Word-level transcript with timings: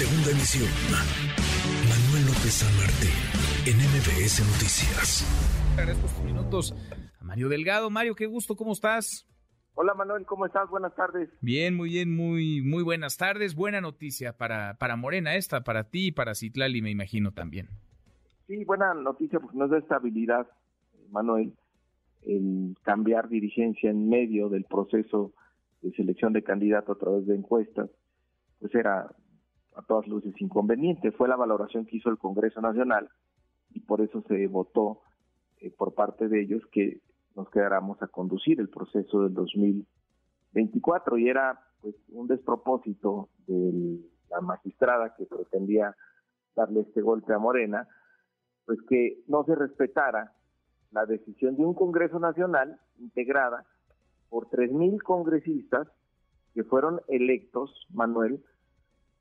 Segunda 0.00 0.30
emisión. 0.30 0.64
Manuel 1.84 2.24
López 2.24 2.64
San 2.64 2.72
Martín, 2.80 3.12
en 3.68 3.76
MBS 3.84 4.40
Noticias. 4.48 5.28
Agradezco 5.76 6.06
estos 6.06 6.24
minutos 6.24 6.74
a 7.20 7.22
Mario 7.22 7.50
Delgado. 7.50 7.90
Mario, 7.90 8.14
qué 8.14 8.24
gusto, 8.24 8.56
¿cómo 8.56 8.72
estás? 8.72 9.28
Hola 9.74 9.92
Manuel, 9.92 10.24
¿cómo 10.24 10.46
estás? 10.46 10.70
Buenas 10.70 10.94
tardes. 10.94 11.28
Bien, 11.42 11.76
muy 11.76 11.90
bien, 11.90 12.16
muy, 12.16 12.62
muy 12.62 12.82
buenas 12.82 13.18
tardes. 13.18 13.54
Buena 13.54 13.82
noticia 13.82 14.32
para, 14.38 14.78
para 14.78 14.96
Morena 14.96 15.34
esta, 15.34 15.64
para 15.64 15.90
ti 15.90 16.06
y 16.06 16.12
para 16.12 16.34
Citlali, 16.34 16.80
me 16.80 16.90
imagino 16.90 17.32
también. 17.32 17.68
Sí, 18.46 18.64
buena 18.64 18.94
noticia 18.94 19.38
porque 19.38 19.58
nos 19.58 19.68
da 19.68 19.76
estabilidad, 19.76 20.48
Manuel, 21.10 21.52
el 22.22 22.74
cambiar 22.84 23.28
dirigencia 23.28 23.90
en 23.90 24.08
medio 24.08 24.48
del 24.48 24.64
proceso 24.64 25.34
de 25.82 25.92
selección 25.92 26.32
de 26.32 26.42
candidato 26.42 26.92
a 26.92 26.98
través 26.98 27.26
de 27.26 27.34
encuestas, 27.34 27.90
pues 28.60 28.74
era 28.74 29.14
a 29.80 29.86
todas 29.86 30.06
luces 30.06 30.34
inconveniente. 30.40 31.12
Fue 31.12 31.28
la 31.28 31.36
valoración 31.36 31.86
que 31.86 31.96
hizo 31.96 32.10
el 32.10 32.18
Congreso 32.18 32.60
Nacional 32.60 33.08
y 33.72 33.80
por 33.80 34.00
eso 34.00 34.22
se 34.28 34.46
votó 34.46 35.00
eh, 35.60 35.70
por 35.70 35.94
parte 35.94 36.28
de 36.28 36.42
ellos 36.42 36.62
que 36.72 37.00
nos 37.34 37.48
quedáramos 37.50 38.00
a 38.02 38.08
conducir 38.08 38.60
el 38.60 38.68
proceso 38.68 39.22
del 39.22 39.34
2024 39.34 41.18
y 41.18 41.28
era 41.28 41.60
pues 41.80 41.94
un 42.10 42.26
despropósito 42.26 43.28
de 43.46 44.00
la 44.30 44.40
magistrada 44.40 45.14
que 45.16 45.26
pretendía 45.26 45.96
darle 46.54 46.80
este 46.80 47.00
golpe 47.00 47.32
a 47.32 47.38
Morena, 47.38 47.88
pues 48.66 48.78
que 48.88 49.22
no 49.28 49.44
se 49.44 49.54
respetara 49.54 50.32
la 50.90 51.06
decisión 51.06 51.56
de 51.56 51.64
un 51.64 51.74
Congreso 51.74 52.18
Nacional 52.18 52.78
integrada 52.98 53.64
por 54.28 54.48
3.000 54.48 55.02
congresistas 55.02 55.88
que 56.54 56.64
fueron 56.64 57.00
electos, 57.08 57.86
Manuel, 57.90 58.42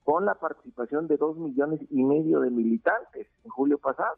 con 0.10 0.26
la 0.26 0.34
participación 0.34 1.08
de 1.08 1.18
dos 1.18 1.38
millones 1.38 1.82
y 1.92 2.04
medio 2.04 2.40
de 2.40 2.50
militantes 2.50 3.28
en 3.44 3.52
julio 3.52 3.78
pasado. 3.78 4.18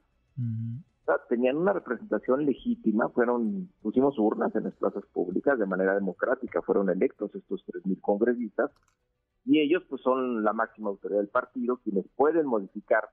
tenían 1.28 1.58
una 1.58 1.74
representación 1.74 2.46
legítima, 2.46 3.10
fueron, 3.10 3.70
pusimos 3.82 4.18
urnas 4.18 4.56
en 4.56 4.64
las 4.64 4.74
plazas 4.76 5.04
públicas 5.08 5.60
de 5.60 5.66
manera 5.66 5.94
democrática, 5.94 6.62
fueron 6.62 6.90
electos 6.90 7.36
estos 7.36 7.66
3.000 7.68 8.00
congresistas 8.00 8.72
y 9.44 9.60
ellos 9.60 9.84
pues 9.90 10.02
son 10.02 10.46
la 10.46 10.54
máxima 10.54 10.92
autoridad 10.92 11.20
del 11.20 11.28
partido, 11.28 11.76
quienes 11.84 12.06
pueden 12.16 12.46
modificar 12.46 13.10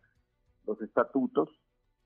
los 0.65 0.81
estatutos. 0.81 1.49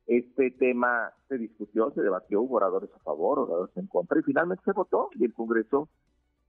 Este 0.07 0.53
tema 0.53 1.13
se 1.29 1.37
discutió, 1.37 1.91
se 1.91 2.01
debatió, 2.01 2.41
hubo 2.41 2.57
oradores 2.57 2.89
a 2.95 2.99
favor, 3.01 3.41
oradores 3.41 3.77
en 3.77 3.89
contra 3.89 4.19
y 4.19 4.23
finalmente 4.23 4.65
se 4.65 4.73
votó 4.73 5.11
y 5.17 5.27
el 5.27 5.35
Congreso 5.35 5.91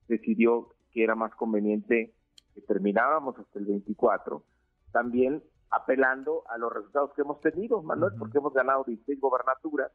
decidió 0.08 0.70
que 0.94 1.04
era 1.04 1.14
más 1.14 1.36
conveniente 1.36 2.14
que 2.54 2.62
terminábamos 2.62 3.38
hasta 3.38 3.60
el 3.60 3.66
24, 3.66 4.44
también 4.92 5.44
apelando 5.70 6.44
a 6.48 6.58
los 6.58 6.72
resultados 6.72 7.12
que 7.16 7.22
hemos 7.22 7.42
tenido, 7.42 7.82
Manuel, 7.82 8.14
porque 8.18 8.38
hemos 8.38 8.54
ganado 8.54 8.84
16 8.86 9.20
gobernaturas, 9.20 9.92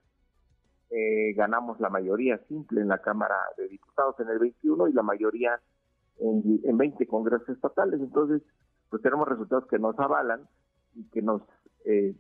eh, 0.91 1.34
ganamos 1.34 1.79
la 1.81 1.91
mayoría 1.91 2.39
simple 2.48 2.81
en 2.81 2.89
la 2.89 2.98
Cámara 2.98 3.36
de 3.56 3.69
Diputados 3.69 4.19
en 4.20 4.29
el 4.29 4.39
21 4.39 4.89
y 4.89 4.92
la 4.92 5.03
mayoría 5.03 5.61
en, 6.19 6.61
en 6.64 6.79
20 6.79 7.06
congresos 7.06 7.48
estatales. 7.48 8.01
Entonces, 8.01 8.42
pues 8.91 9.03
tenemos 9.03 9.29
resultados 9.29 9.67
que 9.67 9.79
nos 9.79 9.98
avalan 9.98 10.48
y 10.95 11.05
que 11.11 11.23
nos 11.23 11.42
eh, 11.84 12.17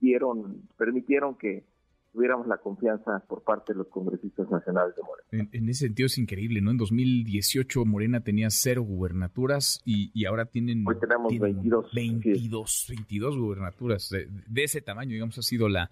dieron, 0.00 0.68
permitieron 0.76 1.36
que 1.36 1.64
tuviéramos 2.12 2.46
la 2.46 2.58
confianza 2.58 3.22
por 3.28 3.42
parte 3.42 3.72
de 3.72 3.78
los 3.78 3.88
congresistas 3.88 4.50
nacionales 4.50 4.94
de 4.96 5.02
Morena. 5.02 5.48
En, 5.52 5.68
ese 5.68 5.86
sentido 5.86 6.06
es 6.06 6.18
increíble, 6.18 6.60
¿no? 6.60 6.70
En 6.70 6.76
2018 6.76 7.84
Morena 7.84 8.20
tenía 8.20 8.50
cero 8.50 8.82
gubernaturas 8.82 9.80
y, 9.84 10.10
y 10.14 10.26
ahora 10.26 10.46
tienen... 10.46 10.84
Hoy 10.86 10.96
tenemos 10.98 11.38
22. 11.38 11.92
22, 11.94 12.86
22 12.88 13.38
gubernaturas. 13.38 14.08
De, 14.10 14.28
de, 14.46 14.64
ese 14.64 14.80
tamaño, 14.80 15.12
digamos, 15.12 15.38
ha 15.38 15.42
sido 15.42 15.68
la, 15.68 15.90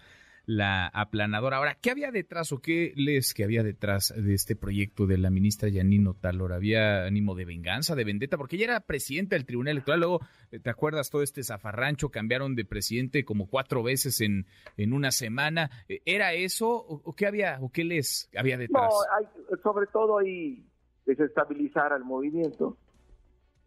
la 0.48 0.86
aplanadora. 0.86 1.58
Ahora, 1.58 1.76
¿qué 1.78 1.90
había 1.90 2.10
detrás 2.10 2.52
o 2.52 2.62
qué 2.62 2.94
lees 2.96 3.34
que 3.34 3.44
había 3.44 3.62
detrás 3.62 4.14
de 4.16 4.32
este 4.32 4.56
proyecto 4.56 5.06
de 5.06 5.18
la 5.18 5.28
ministra 5.28 5.68
Yanino 5.68 6.14
Talor? 6.14 6.54
¿Había 6.54 7.04
ánimo 7.04 7.34
de 7.34 7.44
venganza, 7.44 7.94
de 7.94 8.04
vendetta? 8.04 8.38
Porque 8.38 8.56
ella 8.56 8.64
era 8.64 8.80
presidenta 8.80 9.36
del 9.36 9.44
Tribunal 9.44 9.72
Electoral, 9.72 10.00
luego, 10.00 10.20
eh, 10.50 10.58
¿te 10.58 10.70
acuerdas 10.70 11.10
todo 11.10 11.22
este 11.22 11.44
zafarrancho? 11.44 12.08
Cambiaron 12.08 12.54
de 12.54 12.64
presidente 12.64 13.26
como 13.26 13.46
cuatro 13.46 13.82
veces 13.82 14.22
en, 14.22 14.46
en 14.78 14.94
una 14.94 15.10
semana. 15.10 15.70
Eh, 15.86 16.00
¿Era 16.06 16.32
eso 16.32 16.70
o, 16.70 17.14
qué 17.14 17.26
había 17.26 17.58
o 17.60 17.70
qué 17.70 17.84
lees 17.84 18.30
había 18.34 18.56
detrás? 18.56 18.90
No, 18.90 19.00
hay, 19.18 19.60
sobre 19.62 19.86
todo 19.88 20.16
hay 20.16 20.64
desestabilizar 21.04 21.92
al 21.92 22.04
movimiento, 22.04 22.78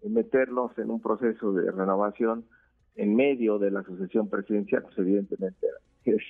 meterlos 0.04 0.76
en 0.80 0.90
un 0.90 1.00
proceso 1.00 1.54
de 1.54 1.70
renovación 1.72 2.48
en 2.96 3.16
medio 3.16 3.60
de 3.60 3.70
la 3.70 3.84
sucesión 3.84 4.28
presidencial, 4.30 4.82
pues 4.82 4.98
evidentemente 4.98 5.68
es 6.06 6.24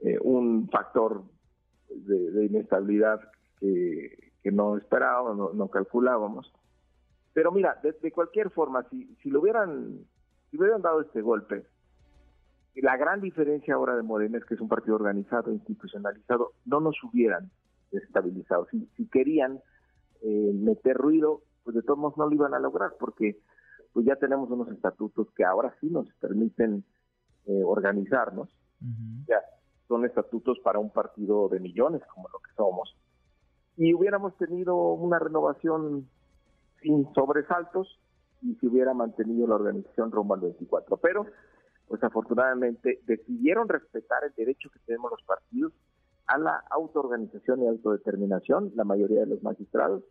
eh, 0.00 0.18
un 0.22 0.68
factor 0.68 1.24
de, 1.88 2.44
inestabilidad 2.44 3.20
que, 3.60 4.28
no 4.44 4.78
esperábamos, 4.78 5.54
no, 5.54 5.68
calculábamos. 5.68 6.50
Pero 7.34 7.52
mira, 7.52 7.78
de, 7.82 8.12
cualquier 8.12 8.50
forma, 8.50 8.82
si, 8.88 9.14
si 9.22 9.28
lo 9.28 9.40
hubieran, 9.40 9.98
si 10.50 10.56
hubieran 10.56 10.80
dado 10.80 11.02
este 11.02 11.20
golpe, 11.20 11.66
la 12.76 12.96
gran 12.96 13.20
diferencia 13.20 13.74
ahora 13.74 13.94
de 13.94 14.02
Morena 14.02 14.38
es 14.38 14.44
que 14.44 14.54
es 14.54 14.60
un 14.60 14.68
partido 14.68 14.94
organizado, 14.94 15.52
institucionalizado, 15.52 16.52
no 16.64 16.80
nos 16.80 16.96
hubieran 17.04 17.50
desestabilizado. 17.90 18.66
Si, 18.70 18.88
si 18.96 19.06
querían 19.08 19.60
eh, 20.22 20.52
meter 20.54 20.96
ruido, 20.96 21.42
pues 21.64 21.76
de 21.76 21.82
todos 21.82 21.98
modos 21.98 22.16
no 22.16 22.26
lo 22.26 22.34
iban 22.34 22.54
a 22.54 22.58
lograr, 22.58 22.92
porque 22.98 23.38
pues 23.92 24.06
ya 24.06 24.16
tenemos 24.16 24.48
unos 24.50 24.68
estatutos 24.68 25.28
que 25.36 25.44
ahora 25.44 25.74
sí 25.80 25.90
nos 25.90 26.08
permiten 26.20 26.84
eh, 27.46 27.62
organizarnos. 27.64 28.48
Ya 29.26 29.42
son 29.88 30.04
estatutos 30.04 30.58
para 30.60 30.78
un 30.78 30.90
partido 30.90 31.48
de 31.48 31.58
millones 31.58 32.02
como 32.14 32.28
lo 32.28 32.38
que 32.38 32.52
somos. 32.56 32.94
Y 33.76 33.94
hubiéramos 33.94 34.36
tenido 34.36 34.76
una 34.76 35.18
renovación 35.18 36.08
sin 36.82 37.12
sobresaltos 37.14 37.98
y 38.42 38.54
se 38.56 38.66
hubiera 38.66 38.94
mantenido 38.94 39.46
la 39.46 39.56
organización 39.56 40.12
rumbo 40.12 40.34
al 40.34 40.40
24. 40.40 40.96
Pero, 40.98 41.26
pues 41.88 42.02
afortunadamente 42.04 43.00
decidieron 43.06 43.68
respetar 43.68 44.24
el 44.24 44.34
derecho 44.34 44.70
que 44.70 44.78
tenemos 44.80 45.10
los 45.10 45.22
partidos 45.22 45.72
a 46.26 46.38
la 46.38 46.62
autoorganización 46.70 47.62
y 47.62 47.68
autodeterminación, 47.68 48.72
la 48.74 48.84
mayoría 48.84 49.20
de 49.20 49.26
los 49.26 49.42
magistrados, 49.42 50.04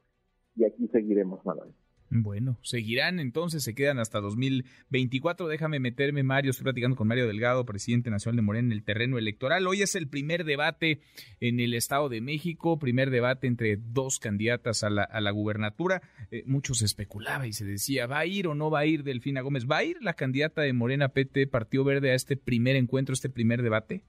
y 0.56 0.66
aquí 0.66 0.88
seguiremos, 0.88 1.46
Manuel. 1.46 1.72
Bueno, 2.10 2.58
seguirán 2.62 3.20
entonces, 3.20 3.64
se 3.64 3.76
quedan 3.76 4.00
hasta 4.00 4.22
2024. 4.22 5.48
Déjame 5.48 5.80
meterme, 5.80 6.24
Mario. 6.24 6.52
Estoy 6.52 6.64
platicando 6.64 6.96
con 6.96 7.08
Mario 7.08 7.28
Delgado, 7.28 7.66
presidente 7.66 8.10
nacional 8.10 8.38
de 8.38 8.42
Morena, 8.44 8.68
en 8.68 8.72
el 8.72 8.84
terreno 8.84 9.18
electoral. 9.18 9.68
Hoy 9.68 9.82
es 9.82 9.96
el 9.96 10.08
primer 10.08 10.46
debate 10.46 11.02
en 11.42 11.60
el 11.60 11.74
Estado 11.74 12.08
de 12.08 12.22
México, 12.22 12.80
primer 12.80 13.10
debate 13.10 13.48
entre 13.48 13.78
dos 13.78 14.20
candidatas 14.20 14.84
a 14.84 14.90
la, 14.90 15.04
a 15.04 15.20
la 15.20 15.32
gubernatura. 15.32 16.02
Eh, 16.32 16.44
mucho 16.46 16.74
se 16.74 16.86
especulaba 16.86 17.46
y 17.46 17.52
se 17.54 17.66
decía, 17.66 18.08
¿va 18.08 18.20
a 18.20 18.26
ir 18.26 18.48
o 18.48 18.56
no 18.56 18.72
va 18.72 18.80
a 18.80 18.86
ir 18.86 19.04
Delfina 19.04 19.42
Gómez? 19.42 19.68
¿Va 19.70 19.78
a 19.78 19.84
ir 19.84 19.98
la 20.02 20.14
candidata 20.14 20.62
de 20.62 20.72
Morena 20.72 21.10
PT, 21.10 21.48
Partido 21.48 21.84
Verde, 21.84 22.12
a 22.12 22.16
este 22.16 22.38
primer 22.38 22.78
encuentro, 22.78 23.14
este 23.14 23.30
primer 23.30 23.62
debate? 23.62 24.04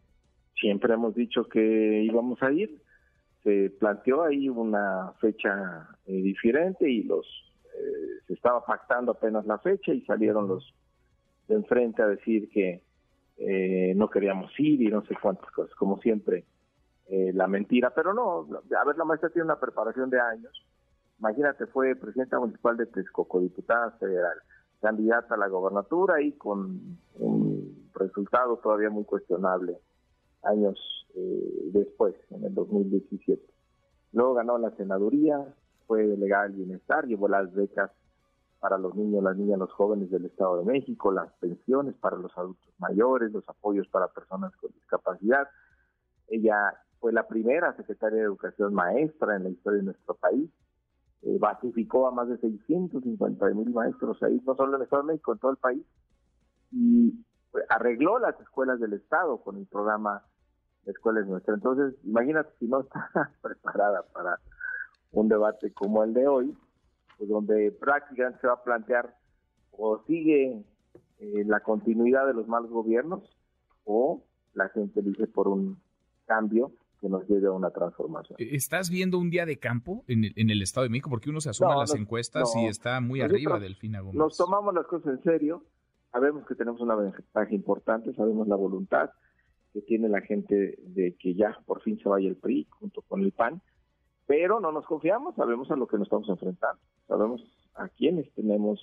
Siempre 0.60 0.94
hemos 0.94 1.14
dicho 1.16 1.44
que 1.44 2.02
íbamos 2.04 2.40
a 2.42 2.52
ir. 2.52 2.80
Se 3.42 3.70
planteó 3.78 4.24
ahí 4.24 4.48
una 4.48 5.12
fecha 5.20 5.88
eh, 6.06 6.12
diferente 6.12 6.90
y 6.90 7.02
los 7.02 7.26
eh, 7.78 8.20
se 8.26 8.34
estaba 8.34 8.64
pactando 8.64 9.12
apenas 9.12 9.46
la 9.46 9.58
fecha 9.58 9.92
y 9.92 10.02
salieron 10.02 10.48
los 10.48 10.74
de 11.46 11.54
enfrente 11.54 12.02
a 12.02 12.08
decir 12.08 12.50
que 12.50 12.82
eh, 13.38 13.92
no 13.96 14.10
queríamos 14.10 14.50
ir 14.58 14.82
y 14.82 14.88
no 14.88 15.04
sé 15.06 15.14
cuántas 15.20 15.50
cosas, 15.52 15.74
como 15.76 15.98
siempre, 16.00 16.44
eh, 17.06 17.32
la 17.32 17.46
mentira, 17.46 17.90
pero 17.94 18.12
no, 18.12 18.46
a 18.76 18.84
ver, 18.84 18.98
la 18.98 19.04
maestra 19.04 19.30
tiene 19.30 19.44
una 19.44 19.60
preparación 19.60 20.10
de 20.10 20.20
años, 20.20 20.66
imagínate, 21.18 21.66
fue 21.66 21.94
presidenta 21.96 22.38
municipal 22.38 22.76
de 22.76 22.86
Texcoco, 22.86 23.40
diputada 23.40 23.92
federal, 23.92 24.38
candidata 24.80 25.34
a 25.34 25.38
la 25.38 25.48
gobernatura 25.48 26.20
y 26.20 26.32
con 26.32 26.98
un 27.18 27.88
resultado 27.94 28.58
todavía 28.58 28.90
muy 28.90 29.04
cuestionable 29.04 29.78
años 30.42 30.78
después, 31.72 32.14
en 32.30 32.44
el 32.44 32.54
2017. 32.54 33.42
Luego 34.12 34.34
ganó 34.34 34.56
la 34.58 34.70
senaduría, 34.76 35.44
fue 35.88 36.06
delegada 36.06 36.44
del 36.44 36.52
bienestar, 36.52 37.06
llevó 37.06 37.26
las 37.28 37.52
becas 37.52 37.90
para 38.60 38.76
los 38.76 38.94
niños, 38.94 39.22
las 39.24 39.36
niñas, 39.36 39.58
los 39.58 39.72
jóvenes 39.72 40.10
del 40.10 40.26
Estado 40.26 40.58
de 40.58 40.64
México, 40.66 41.10
las 41.10 41.32
pensiones 41.40 41.94
para 41.96 42.16
los 42.16 42.36
adultos 42.36 42.68
mayores, 42.78 43.32
los 43.32 43.48
apoyos 43.48 43.88
para 43.88 44.08
personas 44.08 44.54
con 44.56 44.70
discapacidad. 44.72 45.48
Ella 46.28 46.74
fue 47.00 47.12
la 47.12 47.26
primera 47.26 47.74
secretaria 47.76 48.18
de 48.18 48.24
Educación 48.24 48.74
maestra 48.74 49.36
en 49.36 49.44
la 49.44 49.48
historia 49.50 49.78
de 49.78 49.86
nuestro 49.86 50.14
país. 50.14 50.50
Eh, 51.22 51.38
basificó 51.40 52.06
a 52.06 52.10
más 52.10 52.28
de 52.28 52.36
650 52.38 53.46
mil 53.46 53.70
maestros 53.70 54.22
ahí, 54.22 54.40
no 54.44 54.54
solo 54.54 54.70
en 54.70 54.76
el 54.76 54.82
Estado 54.82 55.02
de 55.02 55.12
México, 55.12 55.32
en 55.32 55.38
todo 55.38 55.50
el 55.52 55.56
país. 55.56 55.82
Y 56.70 57.24
arregló 57.70 58.18
las 58.18 58.38
escuelas 58.40 58.78
del 58.78 58.92
Estado 58.92 59.38
con 59.38 59.56
el 59.56 59.66
programa 59.66 60.22
de 60.84 60.92
Escuelas 60.92 61.26
Nuestra. 61.26 61.54
Entonces, 61.54 61.94
imagínate 62.04 62.50
si 62.58 62.66
no 62.66 62.80
está 62.80 63.08
preparada 63.42 64.02
para 64.12 64.38
un 65.12 65.28
debate 65.28 65.72
como 65.72 66.04
el 66.04 66.14
de 66.14 66.26
hoy, 66.26 66.56
pues 67.16 67.28
donde 67.28 67.72
prácticamente 67.72 68.40
se 68.40 68.46
va 68.46 68.54
a 68.54 68.62
plantear 68.62 69.14
o 69.72 70.02
sigue 70.06 70.62
eh, 71.18 71.44
la 71.46 71.60
continuidad 71.60 72.26
de 72.26 72.34
los 72.34 72.46
malos 72.48 72.70
gobiernos 72.70 73.22
o 73.84 74.22
la 74.54 74.68
gente 74.68 75.02
dice 75.02 75.26
por 75.26 75.48
un 75.48 75.78
cambio 76.26 76.72
que 77.00 77.08
nos 77.08 77.28
lleve 77.28 77.46
a 77.46 77.52
una 77.52 77.70
transformación. 77.70 78.36
Eh, 78.40 78.50
¿Estás 78.52 78.90
viendo 78.90 79.18
un 79.18 79.30
día 79.30 79.46
de 79.46 79.58
campo 79.58 80.04
en 80.08 80.24
el, 80.24 80.32
en 80.36 80.50
el 80.50 80.62
Estado 80.62 80.84
de 80.84 80.90
México? 80.90 81.10
Porque 81.10 81.30
uno 81.30 81.40
se 81.40 81.50
asoma 81.50 81.74
a 81.74 81.78
las 81.78 81.94
encuestas 81.94 82.54
y 82.56 82.66
está 82.66 83.00
muy 83.00 83.20
arriba 83.20 83.58
del 83.58 83.76
Gómez. 83.80 84.14
Nos 84.14 84.36
tomamos 84.36 84.74
las 84.74 84.86
cosas 84.86 85.14
en 85.14 85.22
serio, 85.22 85.64
sabemos 86.12 86.46
que 86.46 86.54
tenemos 86.54 86.80
una 86.80 86.96
ventaja 86.96 87.54
importante, 87.54 88.12
sabemos 88.14 88.48
la 88.48 88.56
voluntad 88.56 89.10
que 89.72 89.82
tiene 89.82 90.08
la 90.08 90.20
gente 90.22 90.78
de 90.82 91.14
que 91.18 91.34
ya 91.34 91.56
por 91.66 91.82
fin 91.82 91.98
se 91.98 92.08
vaya 92.08 92.28
el 92.28 92.36
PRI 92.36 92.66
junto 92.70 93.02
con 93.02 93.20
el 93.20 93.32
PAN, 93.32 93.60
pero 94.28 94.60
no 94.60 94.70
nos 94.70 94.84
confiamos, 94.84 95.34
sabemos 95.34 95.70
a 95.70 95.76
lo 95.76 95.88
que 95.88 95.96
nos 95.96 96.06
estamos 96.06 96.28
enfrentando, 96.28 96.80
sabemos 97.08 97.42
a 97.74 97.88
quiénes 97.88 98.30
tenemos 98.34 98.78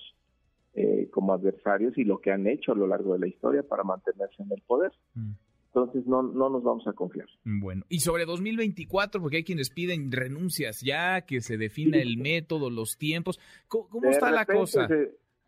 eh, 0.74 1.08
como 1.12 1.32
adversarios 1.32 1.96
y 1.96 2.02
lo 2.02 2.18
que 2.18 2.32
han 2.32 2.48
hecho 2.48 2.72
a 2.72 2.74
lo 2.74 2.88
largo 2.88 3.12
de 3.12 3.20
la 3.20 3.28
historia 3.28 3.62
para 3.62 3.84
mantenerse 3.84 4.42
en 4.42 4.50
el 4.50 4.60
poder. 4.62 4.92
Mm. 5.14 5.30
Entonces 5.68 6.04
no, 6.06 6.22
no 6.22 6.48
nos 6.48 6.64
vamos 6.64 6.86
a 6.88 6.94
confiar. 6.94 7.28
Bueno, 7.44 7.84
y 7.88 8.00
sobre 8.00 8.24
2024, 8.24 9.20
porque 9.20 9.36
hay 9.36 9.44
quienes 9.44 9.70
piden 9.70 10.10
renuncias 10.10 10.80
ya, 10.84 11.20
que 11.20 11.40
se 11.40 11.56
defina 11.56 11.98
el 11.98 12.18
método, 12.18 12.68
los 12.68 12.96
tiempos. 12.98 13.38
¿Cómo, 13.68 13.88
está 14.10 14.32
la 14.32 14.46
cosa? 14.46 14.88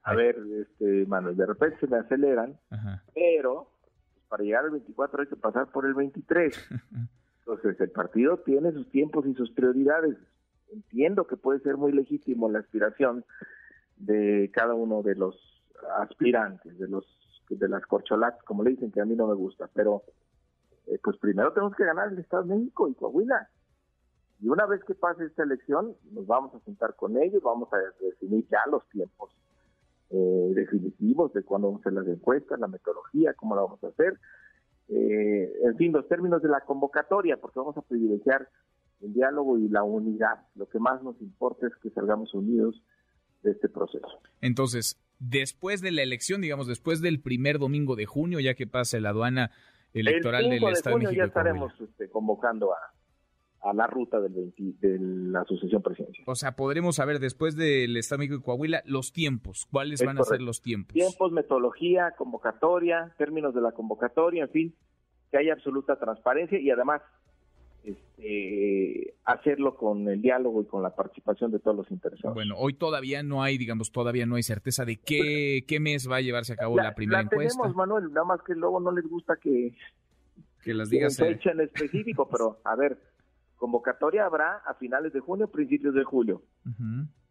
a 0.05 0.15
ver, 0.15 0.37
este, 0.61 1.06
Manuel, 1.06 1.37
de 1.37 1.47
repente 1.47 1.79
se 1.81 1.89
me 1.89 1.97
aceleran, 1.97 2.56
pero 3.15 3.73
pues, 3.81 4.25
para 4.29 4.45
llegar 4.45 4.65
al 4.65 4.71
24 4.71 5.23
hay 5.23 5.29
que 5.29 5.37
pasar 5.37 5.73
por 5.73 5.87
el 5.87 5.95
23. 5.95 6.69
Entonces 7.49 7.81
el 7.81 7.91
partido 7.91 8.37
tiene 8.41 8.73
sus 8.73 8.91
tiempos 8.91 9.25
y 9.27 9.33
sus 9.33 9.50
prioridades. 9.53 10.19
Entiendo 10.71 11.27
que 11.27 11.39
puede 11.39 11.61
ser 11.61 11.79
muy 11.79 11.93
legítimo 11.93 12.50
la 12.50 12.59
aspiración 12.59 13.25
de 13.97 14.50
cada 14.53 14.75
uno 14.75 15.03
de 15.03 15.15
los 15.15 15.35
aspirantes, 15.99 16.79
de 16.79 16.89
los 16.89 17.06
de 17.49 17.67
las 17.67 17.87
corcholatas, 17.87 18.43
como 18.43 18.62
le 18.62 18.73
dicen, 18.73 18.93
que 18.93 19.00
a 19.00 19.06
mí 19.06 19.17
no 19.17 19.27
me 19.27 19.35
gusta, 19.35 19.71
pero 19.73 20.03
eh, 20.87 21.00
pues 21.03 21.17
primero 21.17 21.50
tenemos 21.55 21.75
que 21.75 21.87
ganar 21.87 22.12
el 22.12 22.19
Estado 22.19 22.43
de 22.43 22.55
México 22.55 22.87
y 22.87 22.95
Coahuila. 22.95 23.49
Y 24.41 24.49
una 24.50 24.67
vez 24.67 24.85
que 24.85 24.95
pase 24.95 25.25
esta 25.25 25.45
elección, 25.45 25.97
nos 26.12 26.27
vamos 26.27 26.55
a 26.55 26.61
sentar 26.67 26.95
con 26.97 27.17
ellos, 27.17 27.43
vamos 27.43 27.71
a 27.73 27.79
definir 28.05 28.47
ya 28.50 28.61
los 28.71 28.87
tiempos 28.91 29.31
eh, 30.11 30.53
definitivos 30.55 31.33
de 31.33 31.43
cuándo 31.43 31.69
vamos 31.69 31.81
a 31.81 31.89
hacer 31.89 31.95
las 31.95 32.09
encuestas, 32.09 32.61
la 32.61 32.69
metodología, 32.69 33.33
cómo 33.33 33.56
la 33.56 33.62
vamos 33.62 33.83
a 33.83 33.87
hacer, 33.87 34.21
eh, 34.88 35.52
en 35.64 35.76
fin, 35.76 35.93
los 35.93 36.08
términos 36.08 36.43
de 36.43 36.49
la 36.49 36.61
convocatoria, 36.61 37.37
porque 37.37 37.58
vamos 37.58 37.76
a 37.76 37.82
privilegiar 37.82 38.49
el 39.00 39.12
diálogo 39.12 39.58
y 39.58 39.69
la 39.69 39.82
unidad. 39.82 40.46
Lo 40.55 40.69
que 40.69 40.79
más 40.79 41.02
nos 41.02 41.20
importa 41.20 41.67
es 41.67 41.73
que 41.82 41.90
salgamos 41.90 42.35
unidos 42.35 42.82
de 43.43 43.52
este 43.52 43.69
proceso. 43.69 44.08
Entonces, 44.40 45.00
después 45.19 45.81
de 45.81 45.93
la 45.93 46.02
elección, 46.02 46.40
digamos, 46.40 46.67
después 46.67 47.00
del 47.00 47.20
primer 47.20 47.58
domingo 47.58 47.96
de 47.96 48.06
junio, 48.06 48.40
ya 48.40 48.55
que 48.55 48.67
pase 48.67 49.00
la 49.00 49.11
aduana 49.11 49.50
electoral 49.93 50.49
del 50.50 50.64
Estado 50.64 50.99
de, 50.99 51.05
México. 51.05 51.19
Ya 51.19 51.26
estaremos 51.26 51.73
este, 51.81 52.08
convocando 52.11 52.73
a, 52.73 52.79
la 53.75 53.87
ruta 53.87 54.21
del 54.21 54.53
de 54.57 54.99
la 55.01 55.41
Asociación 55.41 55.83
Presidencial. 55.83 56.25
O 56.27 56.35
sea, 56.35 56.57
podremos 56.57 56.97
saber 56.97 57.19
después 57.19 57.57
del 57.57 57.97
Estado 57.97 58.19
de 58.21 58.29
México 58.29 58.41
y 58.41 58.45
Coahuila 58.45 58.83
los 58.87 59.13
tiempos. 59.13 59.67
¿Cuáles 59.71 60.05
van 60.05 60.19
a 60.19 60.25
ser 60.25 60.41
los 60.41 60.63
tiempos? 60.63 60.95
Tiempos, 60.95 61.33
metodología, 61.33 62.15
convocatoria, 62.17 63.15
términos 63.19 63.55
de 63.55 63.61
la 63.61 63.73
convocatoria, 63.73 64.45
en 64.45 64.51
fin, 64.51 64.75
que 65.31 65.39
haya 65.39 65.53
absoluta 65.53 65.99
transparencia 65.99 66.59
y 66.59 66.71
además 66.71 67.03
este, 67.85 69.15
hacerlo 69.25 69.77
con 69.77 70.09
el 70.09 70.21
diálogo 70.21 70.63
y 70.63 70.67
con 70.67 70.83
la 70.83 70.95
participación 70.95 71.51
de 71.51 71.59
todos 71.59 71.77
los 71.77 71.91
interesados. 71.91 72.35
Bueno, 72.35 72.55
hoy 72.59 72.75
todavía 72.75 73.23
no 73.23 73.43
hay, 73.43 73.59
digamos, 73.59 73.93
todavía 73.93 74.27
no 74.27 74.37
hay 74.37 74.43
certeza 74.43 74.85
de 74.85 74.97
qué, 74.97 75.65
qué 75.67 75.81
mes 75.81 76.11
va 76.11 76.17
a 76.17 76.21
llevarse 76.21 76.53
a 76.53 76.57
cabo 76.57 76.77
la, 76.77 76.95
primera 76.95 77.19
la 77.19 77.25
encuesta. 77.25 77.57
Tenemos, 77.57 77.77
Manuel, 77.77 78.13
nada 78.13 78.25
más 78.25 78.41
que 78.43 78.55
luego 78.55 78.81
no 78.81 78.91
les 78.93 79.07
gusta 79.07 79.37
que, 79.37 79.75
que 80.63 80.75
las 80.75 80.91
digas. 80.91 81.17
fecha 81.17 81.51
en 81.51 81.61
específico, 81.61 82.29
pero 82.31 82.61
a 82.65 82.77
ver, 82.77 82.99
convocatoria 83.59 84.25
habrá 84.25 84.57
a 84.65 84.75
finales 84.75 85.13
de 85.13 85.21
junio, 85.21 85.49
principios 85.49 85.95
de 85.95 86.05
julio. 86.05 86.43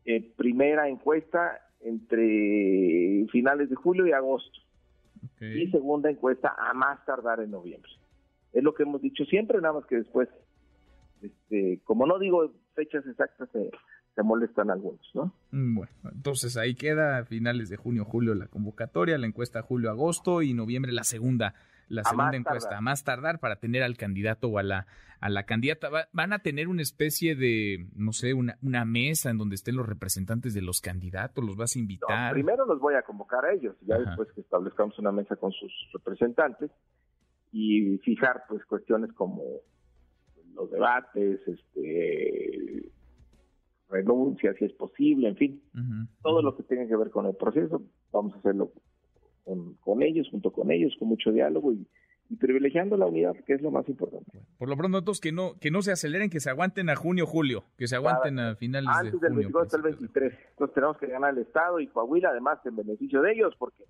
Eh, 0.06 0.34
primera 0.38 0.88
encuesta 0.88 1.60
entre 1.82 3.26
finales 3.32 3.70
de 3.70 3.76
julio 3.76 4.06
y 4.06 4.12
agosto. 4.12 4.60
Y 5.40 5.70
segunda 5.72 6.10
encuesta 6.10 6.56
a 6.58 6.74
más 6.74 7.04
tardar 7.06 7.40
en 7.40 7.52
noviembre. 7.52 7.92
Es 8.54 8.64
lo 8.64 8.74
que 8.74 8.84
hemos 8.84 9.02
dicho 9.02 9.26
siempre, 9.26 9.60
nada 9.62 9.76
más 9.76 9.86
que 9.86 9.98
después, 9.98 10.30
este, 11.22 11.80
como 11.84 12.06
no 12.06 12.20
digo 12.20 12.52
fechas 12.76 13.06
exactas, 13.08 13.50
se, 14.18 14.24
molestan 14.24 14.69
algunos, 14.69 15.10
¿no? 15.14 15.34
Mm, 15.52 15.75
bueno, 15.75 15.92
entonces 16.12 16.58
ahí 16.58 16.75
queda 16.75 17.24
finales 17.25 17.69
de 17.69 17.78
junio, 17.78 18.04
julio 18.04 18.36
la 18.36 18.48
convocatoria, 18.48 19.18
la 19.18 19.28
encuesta 19.28 19.62
julio, 19.62 19.90
agosto 19.90 20.42
y 20.42 20.54
noviembre 20.54 20.92
la 20.92 21.04
segunda 21.04 21.54
la 21.90 22.04
segunda 22.04 22.36
encuesta, 22.36 22.78
a 22.78 22.81
más 22.81 23.04
tardar 23.04 23.40
para 23.40 23.58
tener 23.58 23.84
al 23.84 23.98
candidato 23.98 24.48
o 24.50 24.58
a 24.58 24.64
la, 24.64 24.88
a 25.19 25.30
la 25.30 25.44
candidata. 25.44 25.90
van 26.12 26.34
a 26.34 26.40
tener 26.40 26.68
una 26.68 26.81
especie 26.81 27.36
de, 27.36 27.88
no 27.96 28.12
sé, 28.12 28.34
una, 28.34 28.58
una 28.62 28.86
mesa 28.86 29.30
en 29.30 29.38
donde 29.38 29.56
estén 29.56 29.75
los 29.75 29.88
representantes 29.88 30.54
de 30.54 30.62
los 30.62 30.81
candidatos, 30.81 31.44
los 31.44 31.56
vas 31.56 31.75
a 31.75 31.80
invitar. 31.80 32.34
primero 32.34 32.66
los 32.66 32.80
voy 32.80 32.96
a 32.96 33.04
convocar 33.04 33.46
a 33.46 33.54
ellos, 33.54 33.75
ya 33.81 33.98
después 33.98 34.30
que 34.34 34.42
establezcamos 34.42 34.98
una 35.00 35.12
mesa 35.12 35.36
con 35.36 35.52
sus 35.52 35.72
representantes, 35.94 36.72
y 37.52 37.98
fijar 38.00 38.44
pues 38.50 38.66
cuestiones 38.66 39.14
como 39.14 39.42
los 40.54 40.69
debates, 40.69 41.40
este 41.48 42.92
renuncia 43.89 44.54
si 44.54 44.66
es 44.66 44.74
posible, 44.74 45.30
en 45.30 45.36
fin, 45.36 45.62
todo 46.22 46.42
lo 46.42 46.56
que 46.56 46.63
tenga 46.63 46.88
que 46.88 46.95
ver 46.95 47.10
con 47.10 47.25
el 47.25 47.36
proceso, 47.36 47.81
vamos 48.12 48.34
a 48.36 48.39
hacerlo 48.39 48.72
con, 49.80 50.04
ellos, 50.04 50.28
junto 50.30 50.51
con 50.51 50.72
ellos, 50.72 50.94
con 51.00 51.07
mucho 51.07 51.31
diálogo 51.31 51.72
y, 51.72 51.88
privilegiando 52.39 52.98
la 52.98 53.06
unidad, 53.06 53.38
que 53.45 53.54
es 53.54 53.62
lo 53.62 53.72
más 53.72 53.88
importante. 53.88 54.42
Por 54.57 54.68
lo 54.68 54.75
pronto, 54.75 54.98
entonces, 54.98 55.22
que 55.22 55.31
no, 55.31 55.54
que 55.62 55.72
no 55.72 55.81
se 55.81 55.94
aceleren, 55.94 56.30
que 56.30 56.42
se 56.42 56.50
aguanten 56.50 56.89
a 56.89 56.95
junio, 56.98 57.25
julio, 57.25 57.63
que 57.78 57.88
se 57.88 57.95
aguanten 57.95 58.38
a 58.38 58.56
finales 58.56 58.89
de 58.89 59.12
junio. 59.12 59.16
Antes 59.16 59.22
del 59.22 59.34
22 59.34 59.63
hasta 59.63 59.78
el 59.78 59.84
23. 59.84 60.33
Entonces 60.50 60.75
tenemos 60.75 60.98
que 60.98 61.07
ganar 61.07 61.33
el 61.33 61.38
Estado 61.40 61.80
y 61.80 61.88
Coahuila, 61.88 62.31
además, 62.31 62.60
en 62.66 62.75
beneficio 62.75 63.22
de 63.22 63.31
ellos, 63.31 63.56
porque 63.57 63.86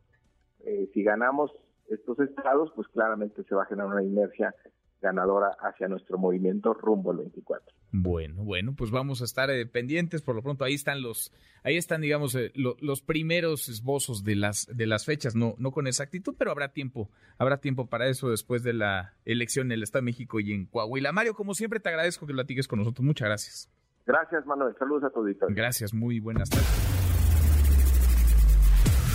eh, 0.65 0.87
si 0.93 1.01
ganamos 1.01 1.51
estos 1.89 2.19
estados, 2.19 2.71
pues 2.75 2.87
claramente 2.89 3.43
se 3.43 3.55
va 3.55 3.63
a 3.63 3.65
generar 3.65 3.89
una 3.89 4.03
inercia 4.03 4.53
ganadora 5.01 5.57
hacia 5.59 5.87
nuestro 5.87 6.19
movimiento 6.19 6.75
rumbo 6.75 7.09
al 7.09 7.17
24. 7.17 7.73
Bueno, 7.91 8.43
bueno, 8.43 8.73
pues 8.75 8.91
vamos 8.91 9.21
a 9.21 9.25
estar 9.25 9.49
eh, 9.49 9.65
pendientes. 9.65 10.21
Por 10.21 10.35
lo 10.35 10.41
pronto 10.41 10.65
ahí 10.65 10.73
están 10.73 11.01
los, 11.01 11.31
ahí 11.63 11.77
están, 11.77 12.01
digamos, 12.01 12.35
eh, 12.35 12.51
los 12.55 13.01
primeros 13.01 13.69
esbozos 13.69 14.23
de 14.23 14.35
las 14.35 14.67
de 14.71 14.87
las 14.87 15.05
fechas, 15.05 15.35
no 15.35 15.55
no 15.57 15.71
con 15.71 15.87
exactitud, 15.87 16.35
pero 16.37 16.51
habrá 16.51 16.73
tiempo, 16.73 17.09
habrá 17.37 17.57
tiempo 17.57 17.87
para 17.87 18.07
eso 18.07 18.29
después 18.29 18.63
de 18.63 18.73
la 18.73 19.13
elección 19.25 19.67
en 19.67 19.73
el 19.73 19.83
Estado 19.83 20.01
de 20.01 20.07
México 20.07 20.39
y 20.39 20.51
en 20.51 20.65
Coahuila. 20.65 21.11
Mario, 21.13 21.33
como 21.33 21.53
siempre, 21.53 21.79
te 21.79 21.89
agradezco 21.89 22.27
que 22.27 22.33
lo 22.33 22.37
platiques 22.37 22.67
con 22.67 22.79
nosotros. 22.79 23.05
Muchas 23.05 23.27
gracias. 23.27 23.69
Gracias, 24.05 24.45
Manuel. 24.45 24.75
Saludos 24.77 25.05
a 25.05 25.09
tu 25.09 25.19
auditorio. 25.19 25.55
Gracias, 25.55 25.93
muy 25.93 26.19
buenas 26.19 26.49
tardes. 26.49 26.67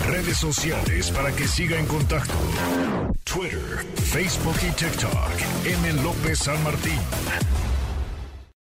Redes 0.07 0.37
sociales 0.37 1.11
para 1.11 1.31
que 1.31 1.43
siga 1.43 1.79
en 1.79 1.85
contacto: 1.85 2.33
Twitter, 3.23 3.85
Facebook 3.95 4.57
y 4.61 4.71
TikTok. 4.75 5.65
M. 5.65 6.03
López 6.03 6.39
San 6.39 6.61
Martín. 6.63 6.99